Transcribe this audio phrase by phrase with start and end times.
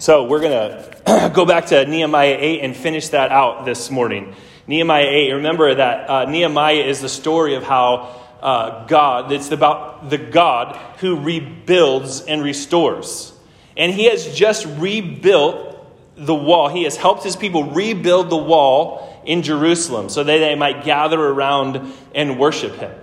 [0.00, 4.34] So we're going to go back to Nehemiah 8 and finish that out this morning.
[4.66, 10.08] Nehemiah 8, remember that uh, Nehemiah is the story of how uh, God, it's about
[10.08, 13.34] the God who rebuilds and restores.
[13.76, 15.86] And he has just rebuilt
[16.16, 16.68] the wall.
[16.70, 21.20] He has helped his people rebuild the wall in Jerusalem so that they might gather
[21.20, 22.94] around and worship him.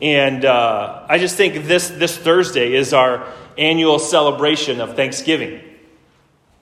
[0.00, 5.62] And uh, I just think this, this Thursday is our annual celebration of Thanksgiving.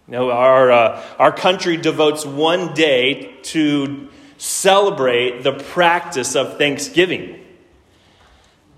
[0.06, 7.40] You know, our, uh, our country devotes one day to celebrate the practice of Thanksgiving.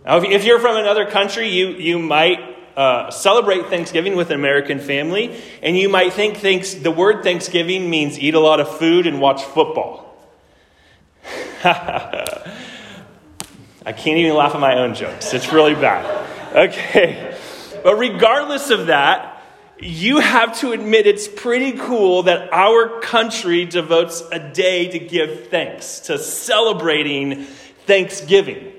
[0.05, 2.39] Now, if you're from another country, you, you might
[2.77, 7.91] uh, celebrate Thanksgiving with an American family, and you might think thanks, the word Thanksgiving
[7.91, 10.05] means eat a lot of food and watch football.
[11.65, 12.53] I
[13.93, 15.35] can't even laugh at my own jokes.
[15.35, 16.25] It's really bad.
[16.55, 17.36] Okay.
[17.87, 19.41] But regardless of that,
[19.79, 25.51] you have to admit it's pretty cool that our country devotes a day to give
[25.51, 27.45] thanks, to celebrating
[27.87, 28.73] Thanksgiving.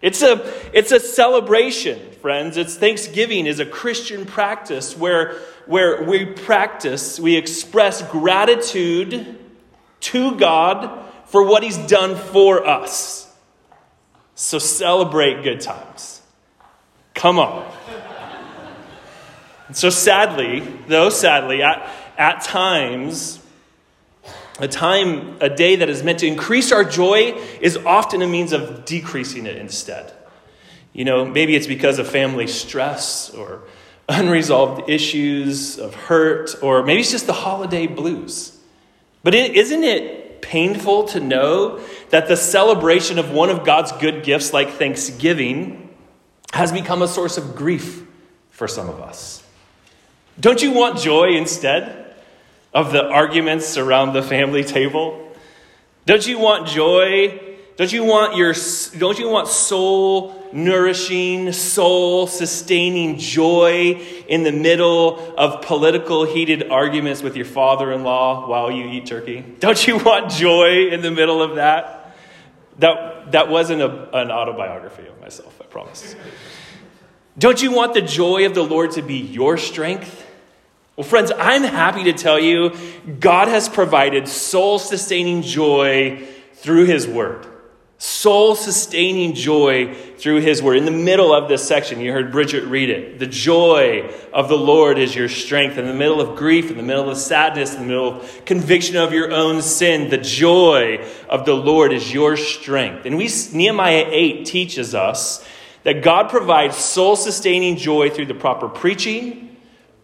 [0.00, 2.56] It's a, it's a celebration, friends.
[2.56, 5.34] It's Thanksgiving is a Christian practice where,
[5.66, 9.38] where we practice, we express gratitude
[10.00, 13.30] to God for what He's done for us.
[14.34, 16.22] So celebrate good times.
[17.12, 17.70] Come on.
[19.66, 23.40] And so sadly, though sadly, at, at times,
[24.58, 28.52] a time, a day that is meant to increase our joy is often a means
[28.52, 30.12] of decreasing it instead.
[30.92, 33.62] You know, maybe it's because of family stress or
[34.08, 38.56] unresolved issues of hurt, or maybe it's just the holiday blues.
[39.22, 44.22] But is not it painful to know that the celebration of one of God's good
[44.22, 45.88] gifts, like Thanksgiving,
[46.52, 48.06] has become a source of grief
[48.50, 49.43] for some of us?
[50.38, 52.14] Don't you want joy instead
[52.72, 55.32] of the arguments around the family table?
[56.06, 57.40] Don't you want joy?
[57.76, 58.54] Don't you want your
[58.98, 67.22] don't you want soul nourishing, soul sustaining joy in the middle of political heated arguments
[67.22, 69.44] with your father-in-law while you eat turkey?
[69.60, 72.14] Don't you want joy in the middle of that?
[72.78, 76.14] That that wasn't a, an autobiography of myself, I promise.
[77.38, 80.23] Don't you want the joy of the Lord to be your strength?
[80.96, 82.72] Well, friends, I'm happy to tell you
[83.18, 87.48] God has provided soul sustaining joy through His Word.
[87.98, 90.76] Soul sustaining joy through His Word.
[90.76, 93.18] In the middle of this section, you heard Bridget read it.
[93.18, 95.78] The joy of the Lord is your strength.
[95.78, 98.96] In the middle of grief, in the middle of sadness, in the middle of conviction
[98.96, 103.04] of your own sin, the joy of the Lord is your strength.
[103.04, 105.44] And we, Nehemiah 8 teaches us
[105.82, 109.53] that God provides soul sustaining joy through the proper preaching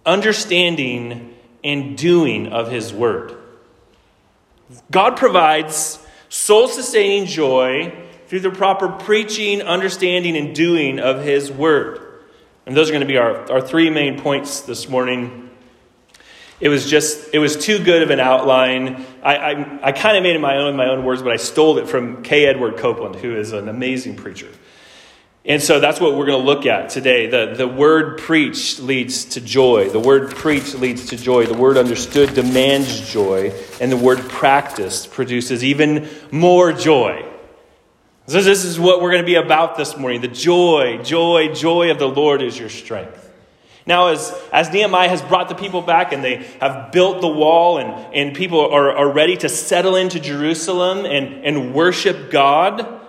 [0.04, 3.36] understanding, and doing of His Word.
[4.90, 7.92] God provides soul sustaining joy
[8.28, 12.00] through the proper preaching, understanding, and doing of His Word.
[12.66, 15.50] And those are going to be our, our three main points this morning.
[16.60, 19.04] It was just, it was too good of an outline.
[19.22, 21.78] I, I, I kind of made it my own, my own words, but I stole
[21.78, 22.46] it from K.
[22.46, 24.48] Edward Copeland, who is an amazing preacher.
[25.44, 27.26] And so that's what we're going to look at today.
[27.26, 29.88] The, the word preached leads to joy.
[29.88, 31.46] The word preached leads to joy.
[31.46, 33.54] The word understood demands joy.
[33.80, 37.26] And the word practiced produces even more joy.
[38.26, 40.20] So, this is what we're going to be about this morning.
[40.20, 43.28] The joy, joy, joy of the Lord is your strength.
[43.86, 47.78] Now, as, as Nehemiah has brought the people back and they have built the wall
[47.78, 52.99] and, and people are, are ready to settle into Jerusalem and, and worship God,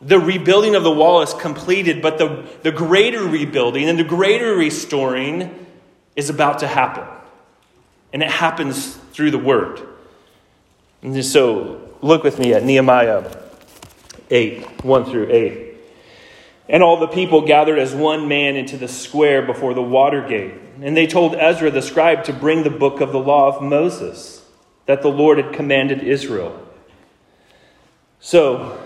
[0.00, 4.54] the rebuilding of the wall is completed, but the, the greater rebuilding and the greater
[4.54, 5.66] restoring
[6.14, 7.04] is about to happen.
[8.12, 9.80] And it happens through the word.
[11.02, 13.36] And so look with me at Nehemiah
[14.30, 15.74] 8, 1 through 8.
[16.68, 20.54] And all the people gathered as one man into the square before the water gate.
[20.82, 24.44] And they told Ezra the scribe to bring the book of the law of Moses
[24.86, 26.60] that the Lord had commanded Israel.
[28.20, 28.85] So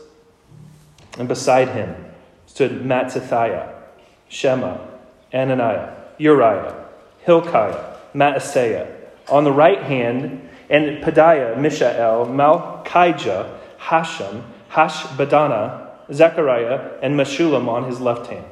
[1.17, 1.95] and beside him
[2.45, 3.73] stood Mattithiah,
[4.29, 4.77] Shema,
[5.33, 6.85] Ananiah, Uriah,
[7.19, 8.87] Hilkiah, Maaseiah.
[9.29, 17.99] On the right hand, and Pedaiah, Mishael, Malchijah, Hashum, Hashbaddanah, Zechariah, and Meshullam on his
[17.99, 18.45] left hand.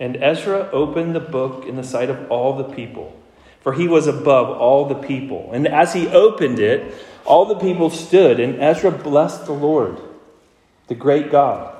[0.00, 3.16] And Ezra opened the book in the sight of all the people,
[3.60, 5.50] for he was above all the people.
[5.52, 9.98] And as he opened it, all the people stood, and Ezra blessed the Lord,
[10.88, 11.74] the great God.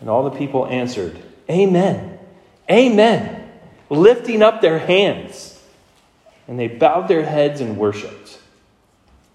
[0.00, 2.18] And all the people answered, Amen,
[2.70, 3.50] Amen,
[3.88, 5.60] lifting up their hands.
[6.46, 8.38] And they bowed their heads and worshiped,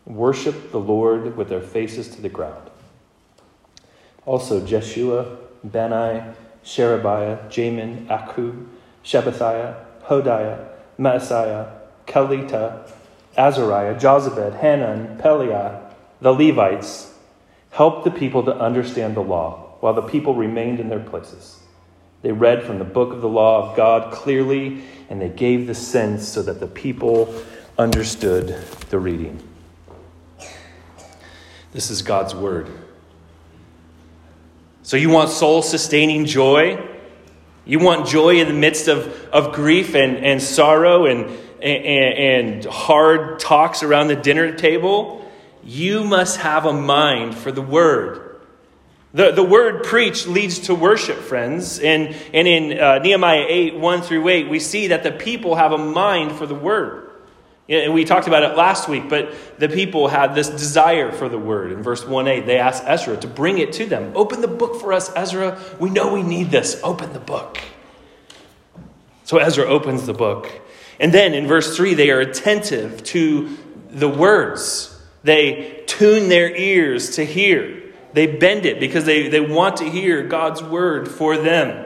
[0.05, 2.69] worshiped the Lord with their faces to the ground.
[4.25, 6.23] Also, Jeshua, Bani,
[6.63, 8.65] Sherebiah, Jamin, Akkub,
[9.03, 10.67] Shabbethiah, Hodiah,
[10.97, 11.71] Maaseiah,
[12.07, 12.89] Kelita,
[13.37, 15.91] Azariah, Jozabad, Hanan, Pelaiah,
[16.21, 17.13] the Levites,
[17.75, 21.59] helped the people to understand the law while the people remained in their places.
[22.21, 25.75] They read from the book of the law of God clearly, and they gave the
[25.75, 27.35] sense so that the people
[27.77, 28.47] understood
[28.89, 29.45] the reading.
[31.73, 32.69] This is God's word.
[34.83, 36.81] So, you want soul sustaining joy?
[37.65, 41.25] You want joy in the midst of, of grief and, and sorrow and,
[41.61, 45.24] and, and hard talks around the dinner table?
[45.65, 48.39] You must have a mind for the word.
[49.15, 51.79] The, the word preach leads to worship, friends.
[51.79, 55.71] And, and in uh, Nehemiah 8, 1 through 8, we see that the people have
[55.71, 57.09] a mind for the word.
[57.67, 61.39] And we talked about it last week, but the people had this desire for the
[61.39, 61.71] word.
[61.71, 64.11] In verse 1a, they asked Ezra to bring it to them.
[64.15, 65.59] Open the book for us, Ezra.
[65.79, 66.79] We know we need this.
[66.83, 67.57] Open the book.
[69.23, 70.61] So Ezra opens the book.
[70.99, 73.57] And then in verse 3, they are attentive to
[73.89, 74.94] the words.
[75.25, 77.81] They tune their ears to hear.
[78.13, 81.85] They bend it because they, they want to hear God's word for them.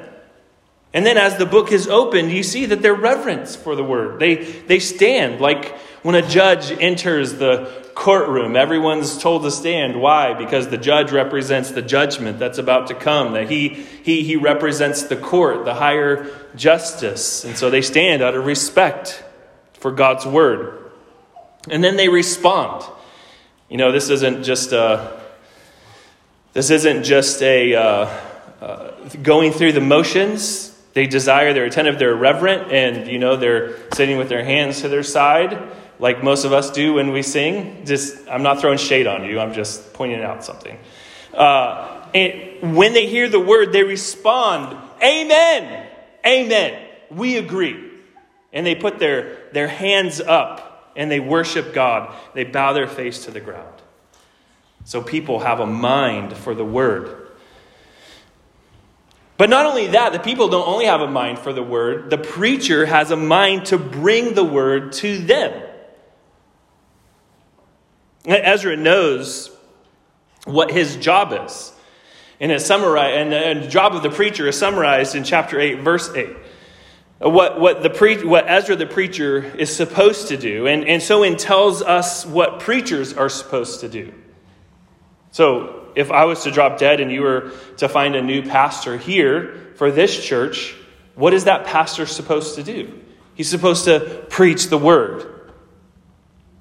[0.94, 4.20] And then as the book is opened, you see that they're reverence for the word.
[4.20, 8.58] They, they stand like when a judge enters the courtroom.
[8.58, 10.02] Everyone's told to stand.
[10.02, 10.34] Why?
[10.34, 15.04] Because the judge represents the judgment that's about to come, that he, he, he represents
[15.04, 17.46] the court, the higher justice.
[17.46, 19.24] And so they stand out of respect
[19.74, 20.92] for God's word.
[21.70, 22.84] And then they respond.
[23.70, 25.22] You know, this isn't just a,
[26.54, 28.06] this isn't just a uh,
[28.60, 33.76] uh, going through the motions they desire, they're attentive, they're reverent, and you know, they're
[33.94, 35.62] sitting with their hands to their side,
[36.00, 37.86] like most of us do when we sing.
[37.86, 40.78] Just, I'm not throwing shade on you, I'm just pointing out something.
[41.32, 45.88] Uh, and when they hear the word, they respond, Amen,
[46.26, 47.92] Amen, we agree.
[48.52, 50.69] And they put their, their hands up
[51.00, 52.14] and they worship God.
[52.34, 53.74] They bow their face to the ground.
[54.84, 57.30] So people have a mind for the word.
[59.38, 62.18] But not only that, the people don't only have a mind for the word, the
[62.18, 65.64] preacher has a mind to bring the word to them.
[68.26, 69.56] Ezra knows
[70.44, 71.72] what his job is.
[72.42, 76.14] And, it's summarized, and the job of the preacher is summarized in chapter 8, verse
[76.14, 76.28] 8.
[77.20, 80.68] What, what, the pre, what Ezra the preacher is supposed to do.
[80.68, 84.14] And, and so in tells us what preachers are supposed to do.
[85.32, 88.98] So if I was to drop dead and you were to find a new pastor
[88.98, 90.76] here for this church,
[91.16, 93.02] what is that pastor supposed to do?
[93.36, 95.40] He's supposed to preach the word.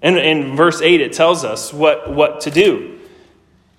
[0.03, 2.99] And in verse 8, it tells us what, what to do.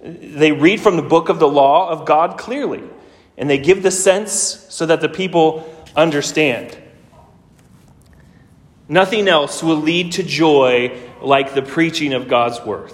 [0.02, 2.84] They read from the book of the law of God clearly,
[3.38, 4.32] and they give the sense
[4.70, 6.78] so that the people understand.
[8.88, 12.92] Nothing else will lead to joy like the preaching of God's word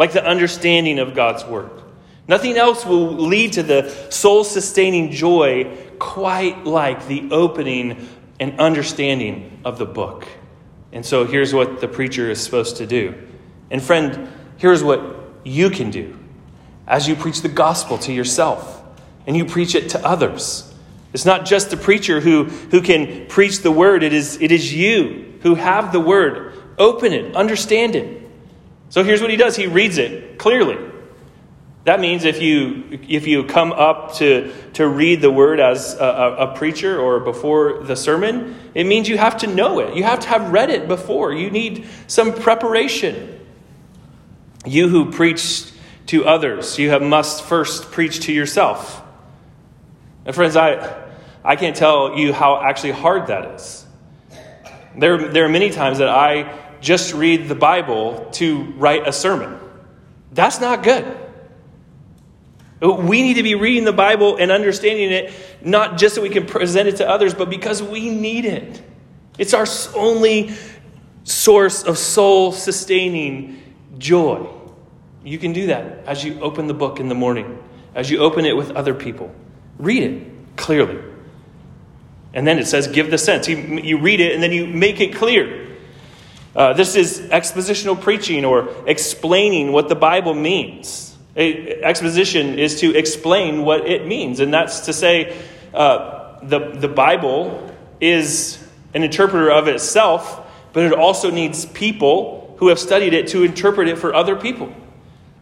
[0.00, 1.70] like the understanding of God's word.
[2.26, 8.08] Nothing else will lead to the soul sustaining joy quite like the opening
[8.40, 10.26] and understanding of the book.
[10.90, 13.14] And so here's what the preacher is supposed to do.
[13.70, 15.02] And friend, here's what
[15.44, 16.18] you can do
[16.86, 18.82] as you preach the gospel to yourself
[19.26, 20.69] and you preach it to others.
[21.12, 24.72] It's not just the preacher who, who can preach the word, it is, it is
[24.72, 26.54] you who have the word.
[26.78, 28.20] Open it, understand it,
[28.90, 30.76] so here's what he does he reads it clearly.
[31.84, 36.36] That means if you, if you come up to, to read the word as a,
[36.40, 39.96] a, preacher or before the sermon, it means you have to know it.
[39.96, 41.32] You have to have read it before.
[41.32, 43.40] You need some preparation.
[44.66, 45.72] You who preach
[46.08, 48.99] to others, you have, must first preach to yourself.
[50.24, 51.06] And friends, I,
[51.44, 53.86] I can't tell you how actually hard that is.
[54.96, 59.58] There, there are many times that I just read the Bible to write a sermon.
[60.32, 61.16] That's not good.
[62.80, 66.46] We need to be reading the Bible and understanding it, not just so we can
[66.46, 68.82] present it to others, but because we need it.
[69.38, 70.54] It's our only
[71.24, 73.62] source of soul sustaining
[73.98, 74.48] joy.
[75.22, 77.62] You can do that as you open the book in the morning,
[77.94, 79.34] as you open it with other people.
[79.80, 81.02] Read it clearly.
[82.32, 83.48] And then it says, give the sense.
[83.48, 85.68] You, you read it and then you make it clear.
[86.54, 91.16] Uh, this is expositional preaching or explaining what the Bible means.
[91.36, 95.40] Exposition is to explain what it means, and that's to say
[95.72, 98.58] uh, the, the Bible is
[98.94, 103.86] an interpreter of itself, but it also needs people who have studied it to interpret
[103.86, 104.72] it for other people.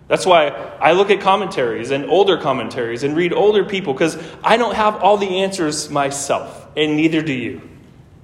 [0.08, 0.48] That's why
[0.80, 4.96] I look at commentaries and older commentaries and read older people because I don't have
[4.96, 7.60] all the answers myself, and neither do you.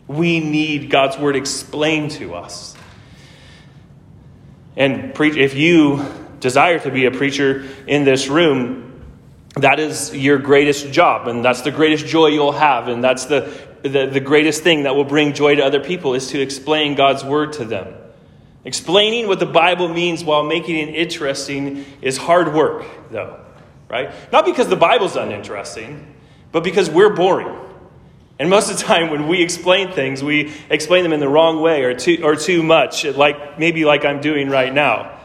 [0.08, 2.74] We need God's word explained to us.
[4.76, 6.04] And preach, if you
[6.40, 9.02] desire to be a preacher in this room,
[9.56, 13.56] that is your greatest job, and that's the greatest joy you'll have, and that's the,
[13.82, 17.22] the, the greatest thing that will bring joy to other people is to explain God's
[17.22, 17.94] word to them.
[18.64, 23.38] Explaining what the Bible means while making it interesting is hard work, though,
[23.90, 24.10] right?
[24.32, 26.14] Not because the Bible's uninteresting,
[26.50, 27.60] but because we're boring.
[28.38, 31.60] And most of the time, when we explain things, we explain them in the wrong
[31.60, 35.20] way or too, or too much, like maybe like I'm doing right now.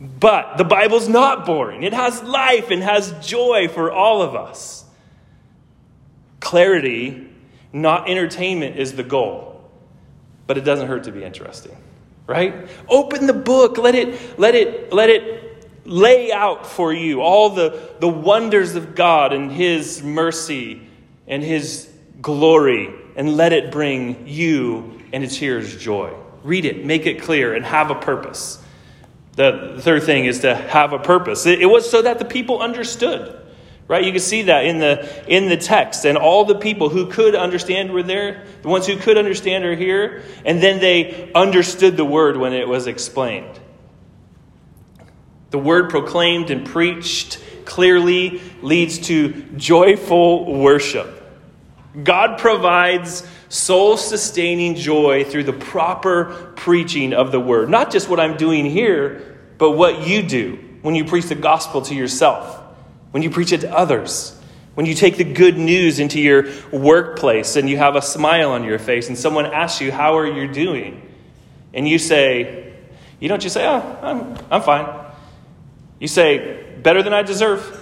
[0.00, 1.82] But the Bible's not boring.
[1.82, 4.84] It has life and has joy for all of us.
[6.40, 7.28] Clarity,
[7.72, 9.68] not entertainment, is the goal.
[10.46, 11.76] But it doesn't hurt to be interesting
[12.26, 12.68] right?
[12.88, 13.78] Open the book.
[13.78, 15.44] Let it, let it, let it
[15.84, 20.86] lay out for you all the, the wonders of God and His mercy
[21.26, 21.90] and His
[22.20, 26.12] glory, and let it bring you and its hearers joy.
[26.42, 28.62] Read it, make it clear, and have a purpose.
[29.36, 31.46] The third thing is to have a purpose.
[31.46, 33.43] It, it was so that the people understood.
[33.86, 34.02] Right?
[34.04, 36.06] You can see that in the in the text.
[36.06, 38.44] And all the people who could understand were there.
[38.62, 40.22] The ones who could understand are here.
[40.44, 43.60] And then they understood the word when it was explained.
[45.50, 51.22] The word proclaimed and preached clearly leads to joyful worship.
[52.02, 57.68] God provides soul sustaining joy through the proper preaching of the word.
[57.68, 61.82] Not just what I'm doing here, but what you do when you preach the gospel
[61.82, 62.63] to yourself
[63.14, 64.36] when you preach it to others,
[64.74, 68.64] when you take the good news into your workplace and you have a smile on
[68.64, 71.00] your face and someone asks you, How are you doing?
[71.72, 72.74] And you say,
[73.20, 75.12] You don't just say, Oh, I'm, I'm fine.
[76.00, 77.80] You say, Better than I deserve.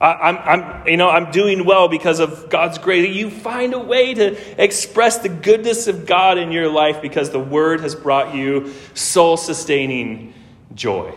[0.00, 3.14] I, am I'm, you know, I'm doing well because of God's grace.
[3.14, 7.38] You find a way to express the goodness of God in your life because the
[7.38, 10.32] Word has brought you soul sustaining
[10.74, 11.12] joy.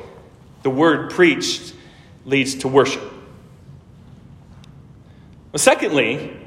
[0.63, 1.75] The Word preached
[2.29, 3.03] leads to worship.
[5.51, 6.37] Well, secondly,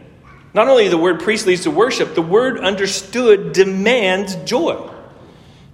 [0.55, 4.91] not only the word priest leads to worship, the word understood demands joy.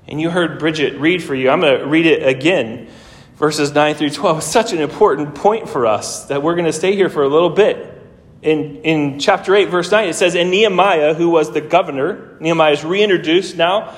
[0.06, 1.50] And you heard Bridget read for you.
[1.50, 2.88] I'm going to read it again,
[3.36, 4.38] verses 9 through 12.
[4.38, 7.28] It's such an important point for us that we're going to stay here for a
[7.28, 7.94] little bit.
[8.40, 12.72] In, in chapter 8, verse 9, it says, And Nehemiah, who was the governor, Nehemiah
[12.72, 13.94] is reintroduced now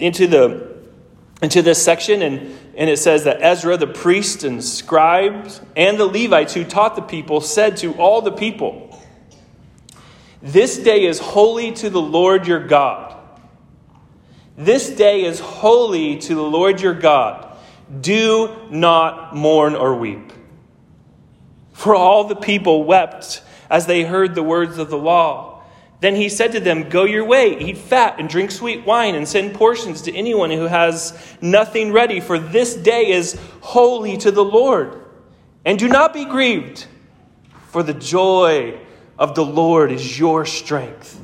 [0.00, 0.74] into, the,
[1.42, 6.06] into this section, and and it says that Ezra, the priest and scribes, and the
[6.06, 8.98] Levites who taught the people said to all the people,
[10.40, 13.18] This day is holy to the Lord your God.
[14.56, 17.56] This day is holy to the Lord your God.
[18.00, 20.32] Do not mourn or weep.
[21.72, 25.51] For all the people wept as they heard the words of the law.
[26.02, 29.26] Then he said to them, Go your way, eat fat, and drink sweet wine, and
[29.26, 34.44] send portions to anyone who has nothing ready, for this day is holy to the
[34.44, 35.00] Lord.
[35.64, 36.88] And do not be grieved,
[37.68, 38.80] for the joy
[39.16, 41.20] of the Lord is your strength.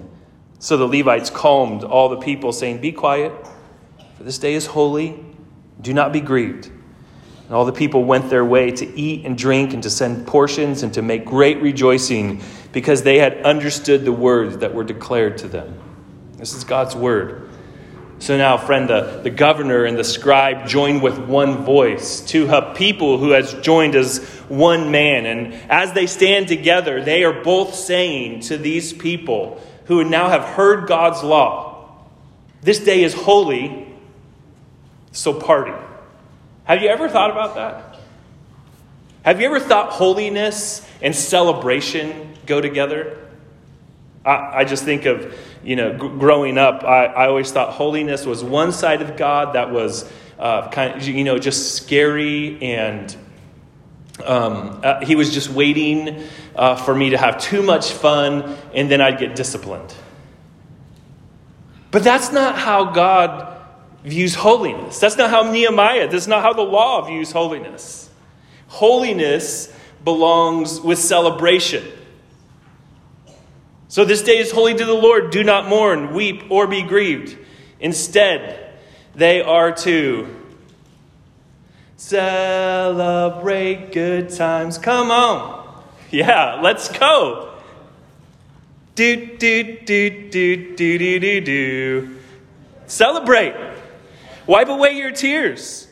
[0.61, 3.32] So the Levites calmed all the people, saying, Be quiet,
[4.16, 5.18] for this day is holy.
[5.80, 6.66] Do not be grieved.
[6.66, 10.85] And all the people went their way to eat and drink and to send portions
[10.85, 15.48] and to make great rejoicing because they had understood the words that were declared to
[15.48, 15.78] them.
[16.37, 17.48] This is God's word.
[18.20, 22.75] So now, friend, the, the governor and the scribe join with one voice to a
[22.75, 25.25] people who has joined as one man.
[25.25, 30.42] And as they stand together, they are both saying to these people who now have
[30.42, 31.96] heard God's law,
[32.60, 33.87] This day is holy,
[35.12, 35.72] so party.
[36.64, 38.00] Have you ever thought about that?
[39.22, 43.19] Have you ever thought holiness and celebration go together?
[44.25, 48.26] I, I just think of, you know, g- growing up, I, I always thought holiness
[48.26, 53.17] was one side of God that was uh, kind of, you know, just scary and
[54.25, 56.25] um, uh, he was just waiting
[56.57, 59.95] uh, for me to have too much fun and then I'd get disciplined.
[61.90, 63.57] But that's not how God
[64.05, 64.99] views holiness.
[64.99, 68.11] That's not how Nehemiah, that's not how the law views holiness.
[68.69, 69.73] Holiness
[70.05, 71.85] belongs with celebration.
[73.88, 75.30] So this day is holy to the Lord.
[75.30, 77.38] Do not mourn, weep, or be grieved.
[77.80, 78.75] Instead,
[79.14, 80.28] they are to
[81.97, 84.76] celebrate good times.
[84.76, 85.83] Come on.
[86.11, 87.54] Yeah, let's go.
[88.95, 92.18] Do, do, do, do, do, do, do, do.
[92.87, 93.54] Celebrate.
[94.47, 95.88] Wipe away your tears.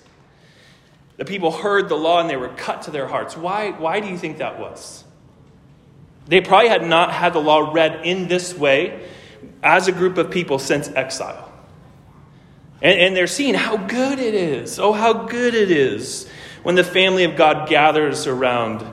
[1.16, 3.38] The people heard the law and they were cut to their hearts.
[3.38, 5.04] Why, why do you think that was?
[6.26, 9.08] They probably had not had the law read in this way
[9.62, 11.52] as a group of people since exile.
[12.82, 14.78] And, and they're seeing how good it is.
[14.78, 16.28] Oh, how good it is
[16.62, 18.84] when the family of God gathers around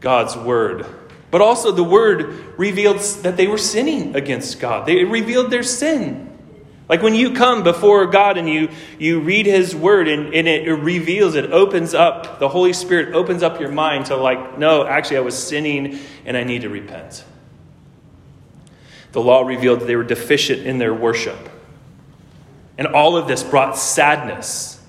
[0.00, 0.86] God's word.
[1.30, 4.86] But also, the word revealed that they were sinning against God.
[4.86, 6.29] They revealed their sin.
[6.90, 8.68] Like when you come before God and you,
[8.98, 13.44] you read His Word and, and it, reveals, it opens up, the Holy Spirit opens
[13.44, 17.24] up your mind to, like, no, actually, I was sinning and I need to repent.
[19.12, 21.38] The law revealed that they were deficient in their worship.
[22.76, 24.84] And all of this brought sadness.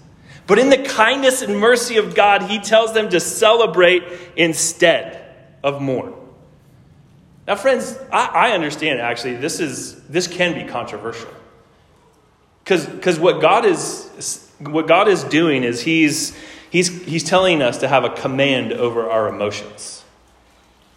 [0.47, 4.01] But in the kindness and mercy of God, He tells them to celebrate
[4.35, 6.15] instead of mourn.
[7.45, 11.29] Now, friends, I, I understand actually this is this can be controversial.
[12.77, 14.09] Because what God is
[14.69, 16.37] what God is doing is he's,
[16.69, 20.03] he's, he's telling us to have a command over our emotions.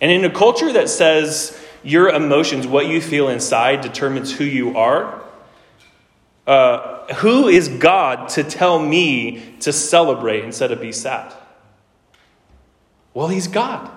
[0.00, 4.76] And in a culture that says your emotions, what you feel inside, determines who you
[4.76, 5.22] are,
[6.46, 11.32] uh, who is God to tell me to celebrate instead of be sad?
[13.14, 13.90] Well, He's God.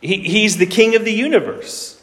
[0.00, 2.02] He, he's the King of the universe.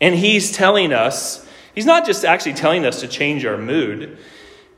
[0.00, 1.47] And He's telling us
[1.78, 4.18] He's not just actually telling us to change our mood,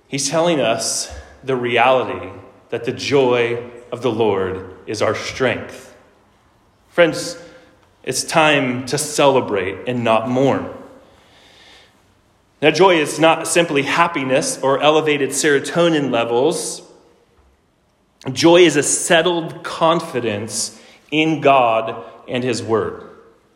[0.07, 1.11] he's telling us
[1.42, 2.30] the reality
[2.69, 5.97] that the joy of the Lord is our strength.
[6.91, 7.39] Friends,
[8.02, 10.69] it's time to celebrate and not mourn.
[12.60, 16.82] Now, joy is not simply happiness or elevated serotonin levels.
[18.30, 20.78] Joy is a settled confidence
[21.10, 23.09] in God and His Word.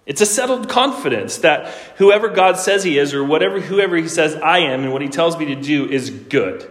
[0.06, 4.34] It's a settled confidence that whoever God says he is, or whatever whoever he says
[4.36, 6.70] I am, and what he tells me to do is good.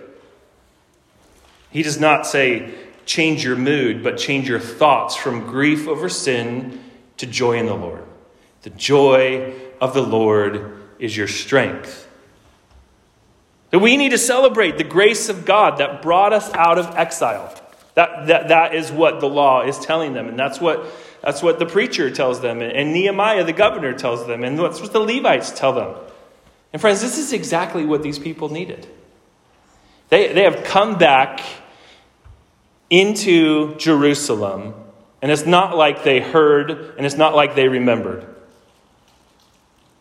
[1.72, 2.74] He does not say,
[3.06, 6.84] change your mood, but change your thoughts from grief over sin
[7.18, 8.04] to joy in the Lord.
[8.62, 12.08] The joy of the Lord is your strength.
[13.72, 17.54] That we need to celebrate the grace of God that brought us out of exile.
[17.96, 20.86] That, that, that is what the law is telling them, and that's what
[21.24, 24.92] that's what the preacher tells them, and Nehemiah, the governor, tells them, and that's what
[24.92, 25.96] the Levites tell them.
[26.74, 28.86] And friends, this is exactly what these people needed.
[30.10, 31.40] They, they have come back
[32.90, 34.74] into Jerusalem,
[35.22, 38.28] and it's not like they heard, and it's not like they remembered.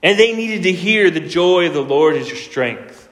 [0.03, 3.09] And they needed to hear the joy of the Lord is your strength.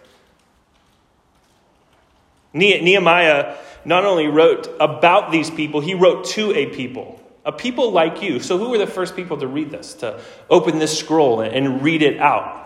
[2.53, 8.22] Nehemiah not only wrote about these people, he wrote to a people a people like
[8.22, 8.40] you.
[8.40, 12.03] So, who were the first people to read this, to open this scroll and read
[12.03, 12.61] it out?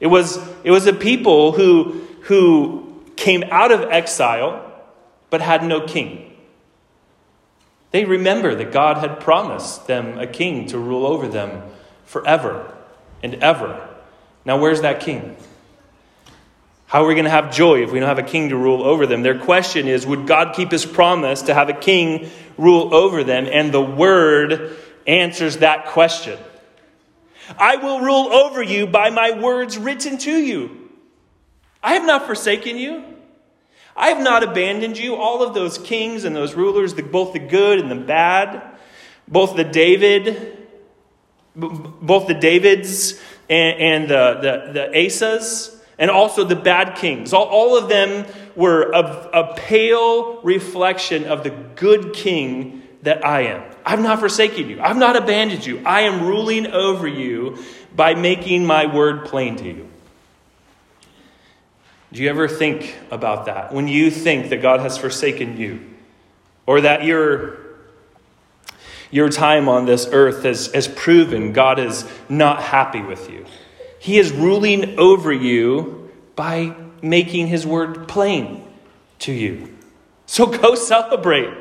[0.00, 4.72] It was, it was a people who, who came out of exile
[5.30, 6.36] but had no king.
[7.90, 11.62] They remember that God had promised them a king to rule over them
[12.04, 12.76] forever
[13.22, 13.88] and ever.
[14.44, 15.36] Now, where's that king?
[16.94, 18.84] How are we going to have joy if we don't have a king to rule
[18.84, 19.24] over them?
[19.24, 23.48] Their question is Would God keep his promise to have a king rule over them?
[23.50, 26.38] And the word answers that question
[27.58, 30.88] I will rule over you by my words written to you.
[31.82, 33.02] I have not forsaken you.
[33.96, 35.16] I have not abandoned you.
[35.16, 38.62] All of those kings and those rulers, both the good and the bad,
[39.26, 40.68] both the David,
[41.56, 47.32] both the Davids and, and the, the, the Asas, and also the bad kings.
[47.32, 48.26] All, all of them
[48.56, 53.62] were a, a pale reflection of the good king that I am.
[53.84, 55.82] I've not forsaken you, I've not abandoned you.
[55.84, 57.58] I am ruling over you
[57.94, 59.88] by making my word plain to you.
[62.12, 63.74] Do you ever think about that?
[63.74, 65.80] When you think that God has forsaken you,
[66.64, 67.58] or that your,
[69.10, 73.44] your time on this earth has, has proven God is not happy with you?
[74.04, 78.62] He is ruling over you by making his word plain
[79.20, 79.78] to you.
[80.26, 81.54] So go celebrate.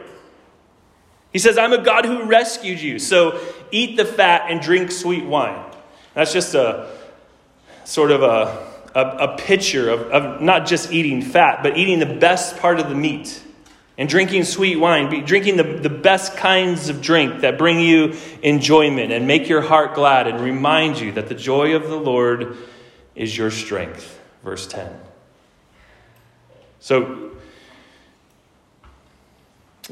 [1.31, 2.99] He says, I'm a God who rescued you.
[2.99, 3.39] So
[3.71, 5.63] eat the fat and drink sweet wine.
[6.15, 6.89] That's just a
[7.85, 12.13] sort of a, a, a picture of, of not just eating fat, but eating the
[12.13, 13.41] best part of the meat
[14.03, 19.13] and drinking sweet wine, drinking the, the best kinds of drink that bring you enjoyment
[19.13, 22.57] and make your heart glad and remind you that the joy of the Lord
[23.15, 24.19] is your strength.
[24.43, 24.93] Verse 10.
[26.81, 27.31] So,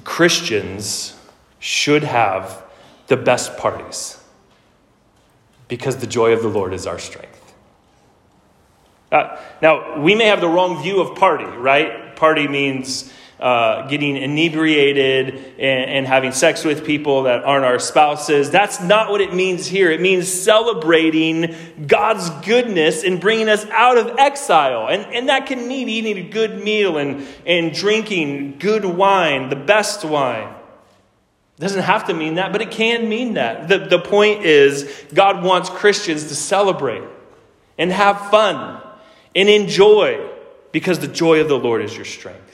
[0.04, 1.18] Christians
[1.60, 2.64] should have
[3.08, 4.22] the best parties
[5.70, 7.54] because the joy of the Lord is our strength.
[9.10, 12.14] Uh, now, we may have the wrong view of party, right?
[12.18, 13.10] Party means
[13.42, 18.52] uh, getting inebriated and, and, having sex with people that aren't our spouses.
[18.52, 19.90] That's not what it means here.
[19.90, 21.56] It means celebrating
[21.88, 24.90] God's goodness and bringing us out of exile.
[24.90, 29.56] And, and that can mean eating a good meal and, and drinking good wine, the
[29.56, 30.54] best wine.
[31.58, 33.68] Doesn't have to mean that, but it can mean that.
[33.68, 37.04] The, the point is, God wants Christians to celebrate
[37.80, 38.82] and have fun
[39.36, 40.30] and enjoy
[40.72, 42.51] because the joy of the Lord is your strength.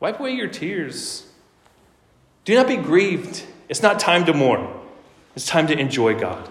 [0.00, 1.26] Wipe away your tears.
[2.46, 3.44] Do not be grieved.
[3.68, 4.66] It's not time to mourn,
[5.36, 6.50] it's time to enjoy God.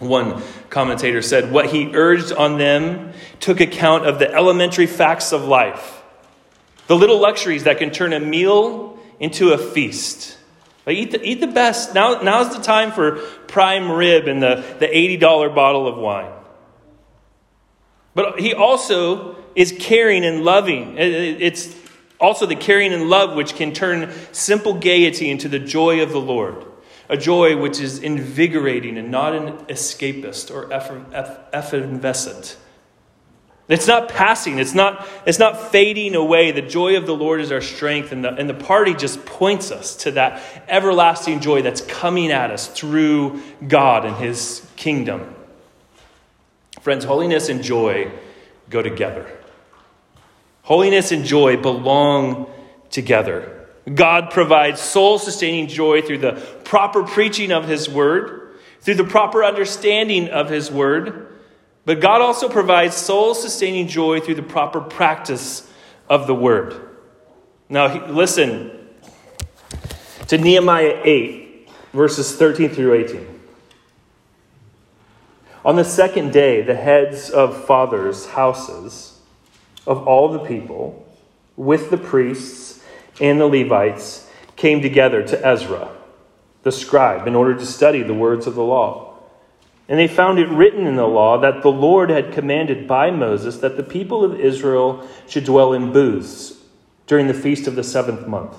[0.00, 5.44] One commentator said, What he urged on them took account of the elementary facts of
[5.44, 6.02] life,
[6.88, 10.36] the little luxuries that can turn a meal into a feast.
[10.84, 11.94] Like eat, the, eat the best.
[11.94, 13.16] Now, now's the time for
[13.46, 16.32] prime rib and the, the $80 bottle of wine.
[18.16, 20.96] But he also is caring and loving.
[20.98, 21.72] It's
[22.22, 26.20] also, the caring and love which can turn simple gaiety into the joy of the
[26.20, 26.64] Lord,
[27.08, 30.72] a joy which is invigorating and not an escapist or
[31.52, 32.56] effervescent.
[33.68, 36.52] It's not passing, it's not, it's not fading away.
[36.52, 39.72] The joy of the Lord is our strength, and the, and the party just points
[39.72, 45.34] us to that everlasting joy that's coming at us through God and His kingdom.
[46.82, 48.12] Friends, holiness and joy
[48.70, 49.41] go together.
[50.62, 52.50] Holiness and joy belong
[52.90, 53.68] together.
[53.92, 56.32] God provides soul sustaining joy through the
[56.64, 61.28] proper preaching of His word, through the proper understanding of His word.
[61.84, 65.68] But God also provides soul sustaining joy through the proper practice
[66.08, 66.80] of the word.
[67.68, 68.88] Now, listen
[70.28, 73.40] to Nehemiah 8, verses 13 through 18.
[75.64, 79.11] On the second day, the heads of fathers' houses,
[79.86, 81.06] of all the people,
[81.56, 82.82] with the priests
[83.20, 85.90] and the Levites, came together to Ezra,
[86.62, 89.14] the scribe, in order to study the words of the law.
[89.88, 93.58] And they found it written in the law that the Lord had commanded by Moses
[93.58, 96.54] that the people of Israel should dwell in booths
[97.06, 98.56] during the feast of the seventh month,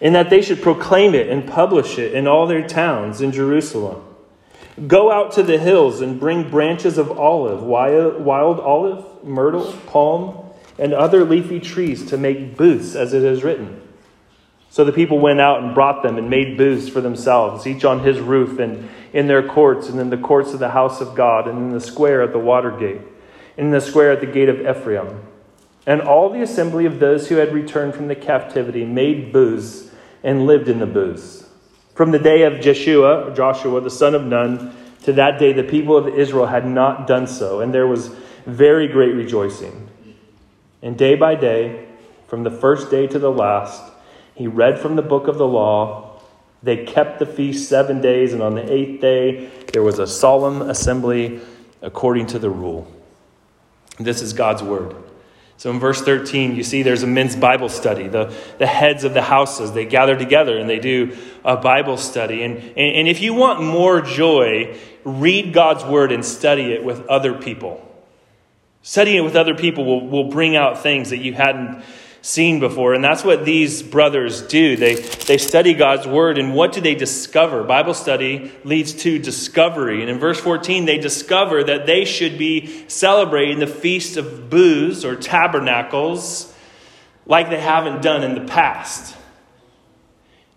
[0.00, 4.04] and that they should proclaim it and publish it in all their towns in Jerusalem.
[4.86, 10.94] Go out to the hills and bring branches of olive, wild olive, myrtle, palm, and
[10.94, 13.82] other leafy trees to make booths, as it is written.
[14.70, 18.04] So the people went out and brought them and made booths for themselves, each on
[18.04, 21.48] his roof and in their courts, and in the courts of the house of God,
[21.48, 23.00] and in the square at the water gate,
[23.58, 25.26] and in the square at the gate of Ephraim.
[25.86, 29.90] And all the assembly of those who had returned from the captivity made booths
[30.22, 31.39] and lived in the booths.
[32.00, 35.98] From the day of Jeshua, Joshua, the son of Nun, to that day, the people
[35.98, 38.08] of Israel had not done so, and there was
[38.46, 39.86] very great rejoicing.
[40.80, 41.88] And day by day,
[42.26, 43.82] from the first day to the last,
[44.34, 46.22] he read from the book of the law.
[46.62, 50.62] They kept the feast seven days, and on the eighth day, there was a solemn
[50.70, 51.42] assembly
[51.82, 52.90] according to the rule.
[53.98, 54.96] This is God's word.
[55.60, 58.08] So in verse 13, you see there's a men's Bible study.
[58.08, 62.42] The, the heads of the houses, they gather together and they do a Bible study.
[62.42, 67.06] And, and, and if you want more joy, read God's word and study it with
[67.08, 67.86] other people.
[68.80, 71.84] Studying it with other people will, will bring out things that you hadn't
[72.22, 72.94] seen before.
[72.94, 74.76] And that's what these brothers do.
[74.76, 77.64] They, they study God's word, and what do they discover?
[77.64, 80.00] Bible study leads to discovery.
[80.02, 85.04] And in verse 14, they discover that they should be celebrating the Feast of Booths
[85.04, 86.54] or Tabernacles
[87.26, 89.16] like they haven't done in the past.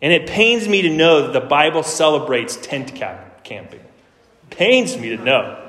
[0.01, 3.79] And it pains me to know that the Bible celebrates tent camping.
[3.79, 5.59] It pains me to know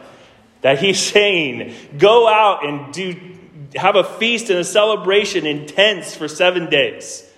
[0.63, 3.34] that he's saying, go out and do
[3.77, 7.29] have a feast and a celebration in tents for seven days.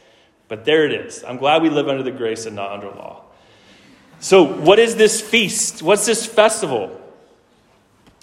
[0.48, 1.24] But there it is.
[1.24, 3.22] I'm glad we live under the grace and not under law.
[4.20, 5.82] So, what is this feast?
[5.82, 7.00] What's this festival?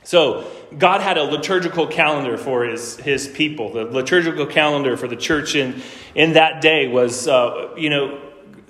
[0.04, 3.74] So, God had a liturgical calendar for his, his people.
[3.74, 5.82] The liturgical calendar for the church in,
[6.16, 8.20] in that day was, uh, you know,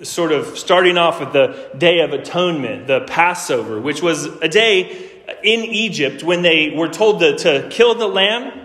[0.02, 5.10] sort of starting off with the Day of Atonement, the Passover, which was a day
[5.42, 8.63] in Egypt, when they were told to, to kill the lamb,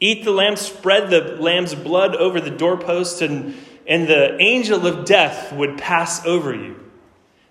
[0.00, 3.54] eat the lamb, spread the lamb's blood over the doorpost, and,
[3.86, 6.78] and the angel of death would pass over you.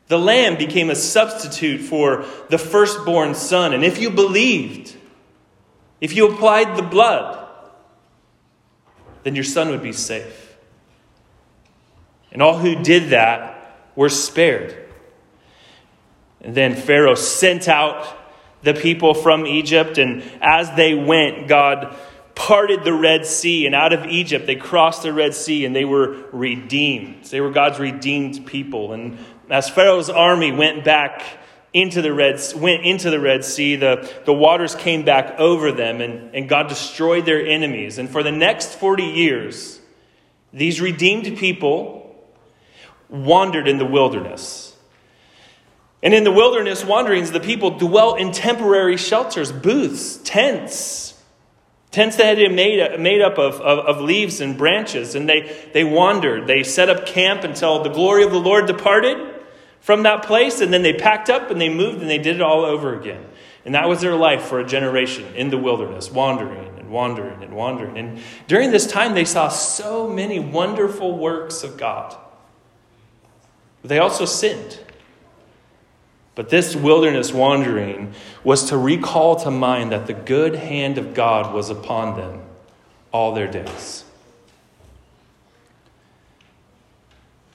[0.08, 3.74] The lamb became a substitute for the firstborn son.
[3.74, 4.96] And if you believed,
[6.00, 7.50] if you applied the blood,
[9.24, 10.56] then your son would be safe.
[12.32, 14.86] And all who did that were spared.
[16.40, 18.16] And then Pharaoh sent out
[18.64, 21.96] the people from Egypt, and as they went, God
[22.38, 25.86] parted the Red Sea, and out of Egypt they crossed the Red Sea and they
[25.86, 27.26] were redeemed.
[27.26, 28.94] They were God's redeemed people.
[28.94, 29.18] And
[29.50, 31.24] as Pharaoh's army went back
[31.74, 36.00] into the Red, went into the Red Sea, the, the waters came back over them,
[36.00, 37.98] and, and God destroyed their enemies.
[37.98, 39.80] And for the next 40 years,
[40.54, 42.16] these redeemed people
[43.10, 44.76] wandered in the wilderness.
[46.04, 51.17] And in the wilderness wanderings, the people dwelt in temporary shelters, booths, tents,
[51.92, 55.16] tents that had been made, made up of, of, of, leaves and branches.
[55.16, 56.48] And they, they wandered.
[56.48, 59.36] They set up camp until the glory of the Lord departed
[59.80, 60.62] from that place.
[60.62, 63.26] And then they packed up and they moved and they did it all over again.
[63.66, 67.54] And that was their life for a generation in the wilderness, wandering and wandering and
[67.54, 67.98] wandering.
[67.98, 72.16] And during this time, they saw so many wonderful works of God.
[73.82, 74.80] But they also sinned.
[76.38, 81.52] But this wilderness wandering was to recall to mind that the good hand of God
[81.52, 82.42] was upon them
[83.12, 84.04] all their days.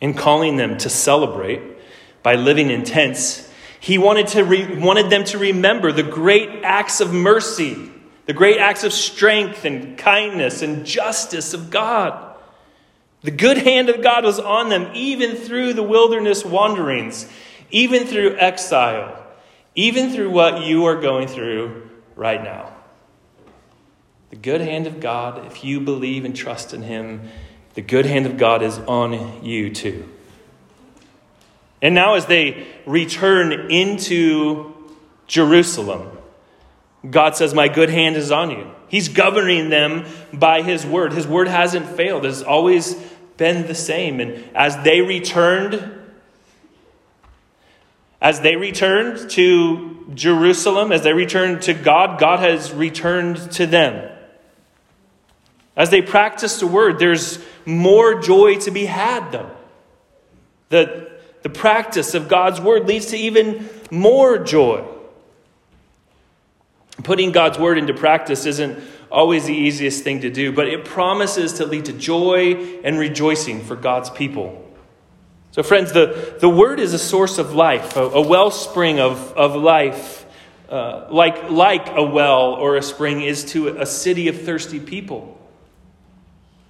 [0.01, 1.63] In calling them to celebrate
[2.25, 7.01] by living in tents, he wanted, to re- wanted them to remember the great acts
[7.01, 7.89] of mercy,
[8.27, 12.35] the great acts of strength and kindness and justice of God.
[13.21, 17.31] The good hand of God was on them even through the wilderness wanderings
[17.73, 19.19] even through exile,
[19.75, 22.73] even through what you are going through right now.
[24.31, 27.29] The good hand of God, if you believe and trust in Him,
[27.75, 30.09] the good hand of God is on you too.
[31.81, 34.73] And now, as they return into
[35.27, 36.17] Jerusalem,
[37.11, 38.71] God says, My good hand is on you.
[38.89, 41.13] He's governing them by His word.
[41.13, 42.95] His word hasn't failed, it's always
[43.37, 44.21] been the same.
[44.21, 46.02] And as they returned
[48.23, 54.11] as they returned to Jerusalem, as they returned to God, God has returned to them.
[55.77, 59.51] As they practice the word, there's more joy to be had, though.
[60.69, 61.11] The,
[61.43, 64.85] the practice of God's word leads to even more joy.
[67.03, 68.79] Putting God's word into practice isn't
[69.11, 72.55] always the easiest thing to do, but it promises to lead to joy
[72.85, 74.62] and rejoicing for God's people.
[75.53, 79.55] So, friends, the, the word is a source of life, a, a wellspring of, of
[79.55, 80.25] life,
[80.71, 85.39] uh, like, like a well or a spring is to a city of thirsty people.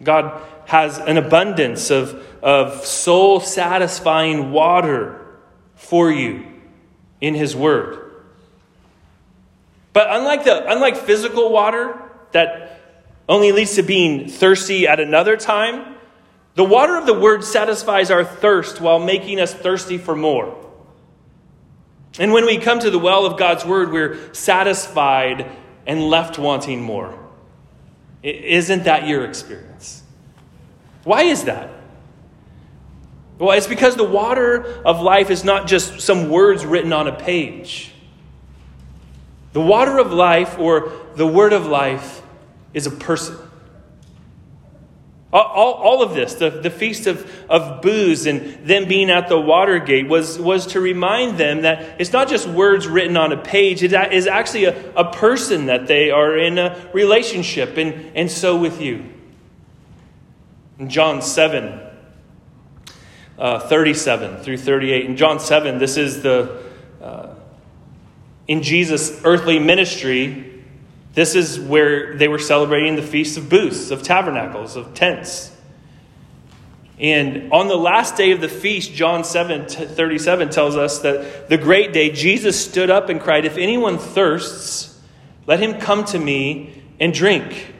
[0.02, 5.24] God has an abundance of, of soul satisfying water
[5.76, 6.44] for you
[7.20, 8.10] in His Word.
[9.92, 12.80] But unlike, the, unlike physical water that
[13.28, 15.94] only leads to being thirsty at another time,
[16.54, 20.58] the water of the word satisfies our thirst while making us thirsty for more.
[22.18, 25.50] And when we come to the well of God's word, we're satisfied
[25.86, 27.18] and left wanting more.
[28.22, 30.02] Isn't that your experience?
[31.04, 31.70] Why is that?
[33.38, 37.12] Well, it's because the water of life is not just some words written on a
[37.12, 37.92] page.
[39.52, 42.22] The water of life, or the word of life,
[42.72, 43.36] is a person.
[45.32, 49.40] All, all, of this, the, the feast of, of booths and them being at the
[49.40, 53.82] Watergate, was, was to remind them that it's not just words written on a page,
[53.82, 58.58] it is actually a, a person that they are in a relationship, and, and so
[58.58, 59.08] with you.
[60.78, 61.80] In John 7,
[63.38, 65.06] uh, 37 through 38.
[65.06, 66.62] In John 7, this is the,
[67.00, 67.34] uh,
[68.46, 70.61] in Jesus' earthly ministry,
[71.14, 75.50] this is where they were celebrating the Feast of Booths, of Tabernacles, of tents.
[76.98, 81.58] And on the last day of the feast, John 7 37 tells us that the
[81.58, 85.00] great day, Jesus stood up and cried, If anyone thirsts,
[85.46, 87.74] let him come to me and drink.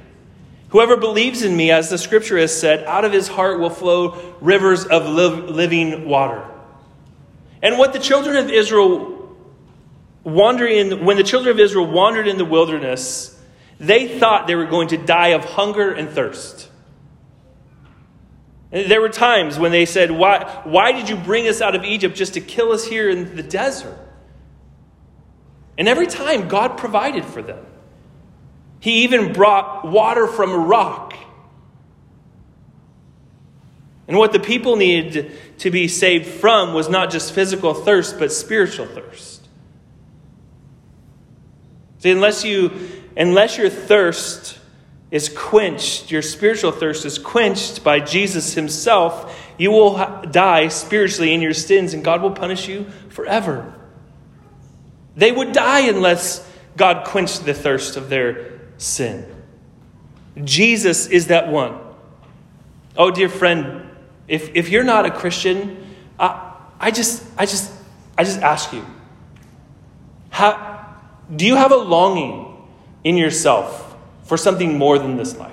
[0.71, 4.37] Whoever believes in me, as the scripture has said, out of his heart will flow
[4.41, 6.45] rivers of living water.
[7.63, 9.12] And what the children of Israel
[10.25, 13.39] wandering, when the children of Israel wandered in the wilderness,
[13.79, 16.69] they thought they were going to die of hunger and thirst.
[18.71, 21.85] And there were times when they said, why, why did you bring us out of
[21.85, 23.99] Egypt just to kill us here in the desert?
[25.77, 27.65] And every time, God provided for them.
[28.81, 31.15] He even brought water from a rock.
[34.09, 38.33] And what the people needed to be saved from was not just physical thirst, but
[38.33, 39.32] spiritual thirst.
[42.03, 42.73] See, unless you
[43.17, 44.59] unless your thirst
[45.13, 51.41] is quenched, your spiritual thirst is quenched by Jesus himself, you will die spiritually in
[51.41, 53.73] your sins and God will punish you forever.
[55.15, 56.45] They would die unless
[56.77, 59.25] God quenched the thirst of their sin.
[60.43, 61.79] Jesus is that one.
[62.97, 63.89] Oh, dear friend,
[64.27, 67.71] if, if you're not a Christian, I, I, just, I, just,
[68.19, 68.85] I just ask you
[70.31, 70.72] how,
[71.35, 72.57] do you have a longing
[73.05, 75.53] in yourself for something more than this life?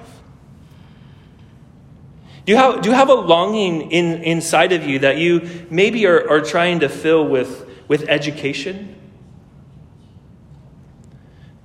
[2.46, 6.06] Do you have, do you have a longing in, inside of you that you maybe
[6.08, 8.96] are, are trying to fill with, with education?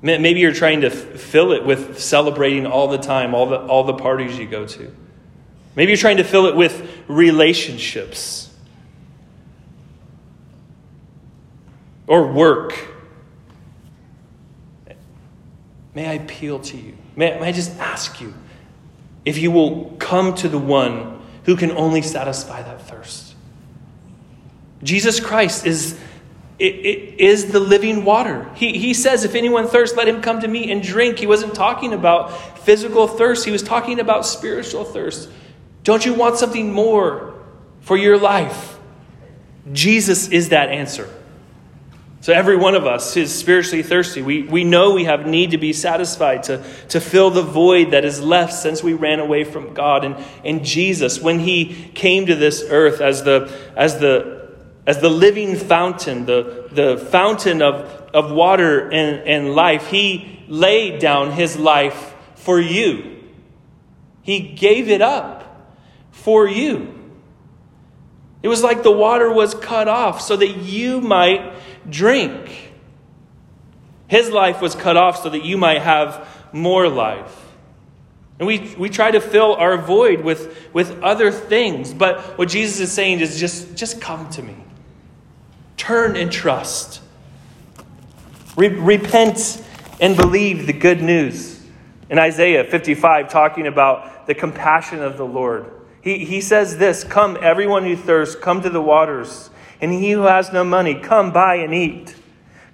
[0.03, 3.95] Maybe you're trying to fill it with celebrating all the time, all the, all the
[3.95, 4.95] parties you go to.
[5.77, 8.55] Maybe you're trying to fill it with relationships
[12.07, 12.94] or work.
[15.95, 16.97] May I appeal to you?
[17.17, 18.35] May, may I just ask you
[19.25, 23.35] if you will come to the one who can only satisfy that thirst?
[24.83, 25.99] Jesus Christ is
[26.59, 28.49] is the living water.
[28.55, 31.19] He, he says, If anyone thirsts, let him come to me and drink.
[31.19, 35.29] He wasn't talking about physical thirst, he was talking about spiritual thirst.
[35.83, 37.35] Don't you want something more
[37.81, 38.79] for your life?
[39.73, 41.09] Jesus is that answer.
[42.25, 44.23] So, every one of us is spiritually thirsty.
[44.23, 48.07] We, we know we have need to be satisfied, to, to fill the void that
[48.07, 50.07] is left since we ran away from God.
[50.07, 54.49] And, and Jesus, when he came to this earth as the, as the,
[54.87, 57.85] as the living fountain, the, the fountain of,
[58.15, 63.23] of water and, and life, he laid down his life for you.
[64.23, 65.69] He gave it up
[66.11, 66.91] for you.
[68.43, 71.53] It was like the water was cut off so that you might
[71.89, 72.73] drink.
[74.07, 77.41] His life was cut off so that you might have more life.
[78.39, 81.95] And we, we try to fill our void with, with other things.
[81.95, 84.57] But what Jesus is saying is just, just come to me.
[85.77, 87.01] Turn and trust.
[88.57, 89.63] Re- repent
[90.01, 91.61] and believe the good news.
[92.11, 95.71] In Isaiah 55, talking about the compassion of the Lord,
[96.03, 99.51] he, he says this Come, everyone who thirsts, come to the waters.
[99.85, 102.17] And he who has no money, come buy and eat.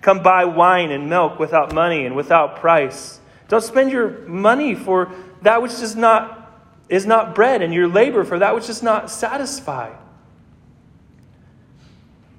[0.01, 3.19] Come buy wine and milk without money and without price.
[3.49, 5.11] Don't spend your money for
[5.43, 9.11] that which is not, is not bread, and your labor for that which does not
[9.11, 9.93] satisfy.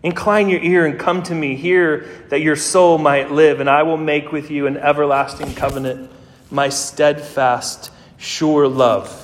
[0.03, 1.57] Incline your ear and come to me.
[1.57, 6.09] Hear that your soul might live, and I will make with you an everlasting covenant,
[6.49, 9.17] my steadfast, sure love.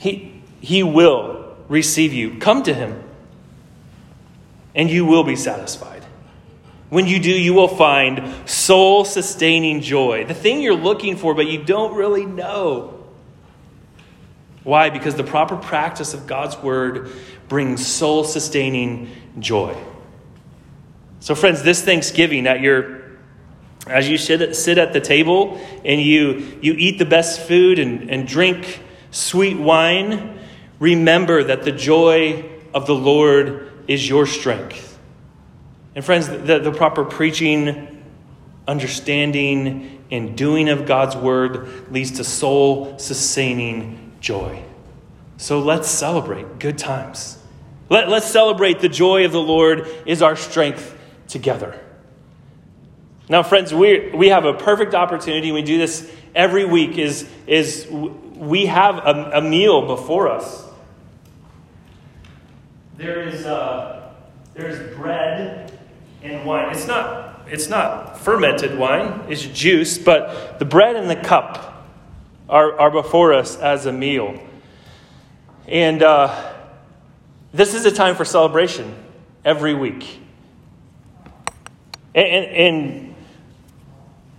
[0.00, 2.40] He, he will receive you.
[2.40, 3.04] Come to him,
[4.74, 6.04] and you will be satisfied.
[6.90, 11.46] When you do, you will find soul sustaining joy, the thing you're looking for, but
[11.46, 12.96] you don't really know.
[14.64, 14.90] Why?
[14.90, 17.10] Because the proper practice of God's word
[17.48, 19.76] brings soul sustaining joy.
[21.20, 23.02] So, friends, this Thanksgiving, at your,
[23.86, 24.40] as you sit,
[24.78, 28.80] at the table and you, you eat the best food and, and drink
[29.10, 30.38] sweet wine,
[30.78, 34.98] remember that the joy of the Lord is your strength.
[35.94, 38.04] And, friends, the, the proper preaching,
[38.66, 44.62] understanding, and doing of God's word leads to soul sustaining joy.
[45.36, 47.38] So let's celebrate good times.
[47.88, 51.78] Let, let's celebrate the joy of the Lord is our strength together.
[53.28, 55.52] Now, friends, we, we have a perfect opportunity.
[55.52, 56.98] We do this every week.
[56.98, 60.66] Is, is we have a, a meal before us.
[63.00, 64.12] There is, uh,
[64.52, 65.72] there is bread
[66.22, 66.70] and wine.
[66.70, 71.86] It's not, it's not fermented wine, it's juice, but the bread and the cup
[72.46, 74.38] are, are before us as a meal.
[75.66, 76.52] And uh,
[77.54, 78.94] this is a time for celebration
[79.46, 80.20] every week.
[82.14, 83.06] And, and,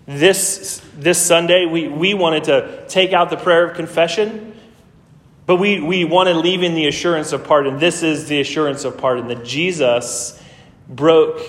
[0.05, 4.50] this, this Sunday, we, we wanted to take out the prayer of confession,
[5.45, 7.77] but we, we want to leave in the assurance of pardon.
[7.77, 10.41] This is the assurance of pardon that Jesus
[10.87, 11.39] broke,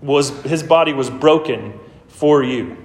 [0.00, 2.76] was, his body was broken for you.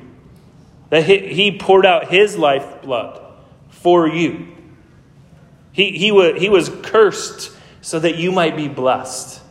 [0.89, 3.21] That he, he poured out his lifeblood
[3.69, 4.47] for you.
[5.71, 9.41] He, he, was, he was cursed so that you might be blessed.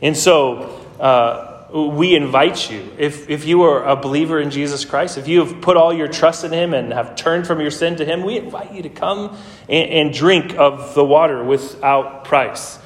[0.00, 5.16] And so, uh, we invite you, if, if you are a believer in Jesus Christ,
[5.16, 7.96] if you have put all your trust in Him and have turned from your sin
[7.96, 9.36] to Him, we invite you to come
[9.68, 12.78] and, and drink of the water without price.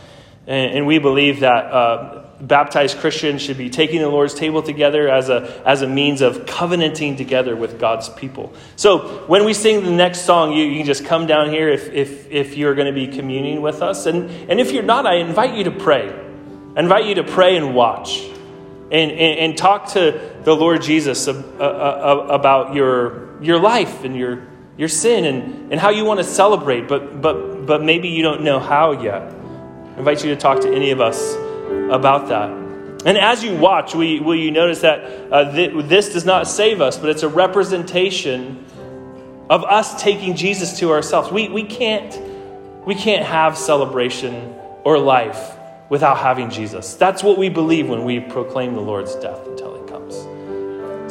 [0.47, 5.09] And, and we believe that uh, baptized Christians should be taking the Lord's table together
[5.09, 8.55] as a, as a means of covenanting together with God's people.
[8.77, 11.93] So when we sing the next song, you, you can just come down here if,
[11.93, 14.07] if, if you're going to be communing with us.
[14.07, 16.09] And, and if you're not, I invite you to pray.
[16.77, 18.31] I invite you to pray and watch
[18.91, 24.89] and, and, and talk to the Lord Jesus about your, your life and your, your
[24.89, 28.61] sin and, and how you want to celebrate, but, but, but maybe you don't know
[28.61, 29.23] how yet.
[29.23, 31.35] I invite you to talk to any of us
[31.91, 32.51] about that.
[33.05, 36.47] And as you watch, will you, will you notice that uh, th- this does not
[36.47, 38.65] save us, but it's a representation
[39.51, 41.33] of us taking Jesus to ourselves.
[41.33, 42.17] We, we, can't,
[42.87, 45.56] we can't have celebration or life
[45.89, 46.95] without having Jesus.
[46.95, 50.15] That's what we believe when we proclaim the Lord's death until he comes.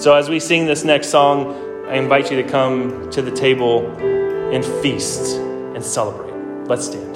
[0.01, 1.53] So as we sing this next song,
[1.87, 3.85] I invite you to come to the table
[4.51, 6.33] and feast and celebrate.
[6.67, 7.14] Let's stand.